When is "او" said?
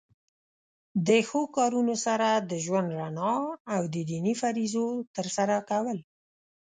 3.73-3.81